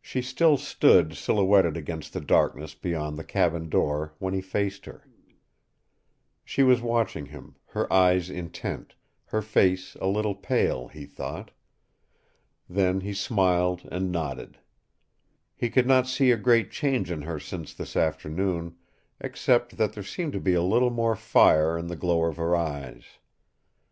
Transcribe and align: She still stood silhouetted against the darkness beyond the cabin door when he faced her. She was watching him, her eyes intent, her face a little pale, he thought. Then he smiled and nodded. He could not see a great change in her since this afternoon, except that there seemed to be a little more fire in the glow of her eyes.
She 0.00 0.22
still 0.22 0.56
stood 0.58 1.14
silhouetted 1.16 1.76
against 1.76 2.12
the 2.12 2.20
darkness 2.20 2.72
beyond 2.76 3.16
the 3.18 3.24
cabin 3.24 3.68
door 3.68 4.14
when 4.20 4.32
he 4.32 4.40
faced 4.40 4.84
her. 4.84 5.08
She 6.44 6.62
was 6.62 6.80
watching 6.80 7.26
him, 7.26 7.56
her 7.70 7.92
eyes 7.92 8.30
intent, 8.30 8.94
her 9.24 9.42
face 9.42 9.96
a 10.00 10.06
little 10.06 10.36
pale, 10.36 10.86
he 10.86 11.04
thought. 11.04 11.50
Then 12.68 13.00
he 13.00 13.12
smiled 13.12 13.88
and 13.90 14.12
nodded. 14.12 14.58
He 15.56 15.68
could 15.68 15.88
not 15.88 16.06
see 16.06 16.30
a 16.30 16.36
great 16.36 16.70
change 16.70 17.10
in 17.10 17.22
her 17.22 17.40
since 17.40 17.74
this 17.74 17.96
afternoon, 17.96 18.76
except 19.18 19.78
that 19.78 19.94
there 19.94 20.04
seemed 20.04 20.34
to 20.34 20.40
be 20.40 20.54
a 20.54 20.62
little 20.62 20.90
more 20.90 21.16
fire 21.16 21.76
in 21.76 21.88
the 21.88 21.96
glow 21.96 22.22
of 22.26 22.36
her 22.36 22.54
eyes. 22.54 23.02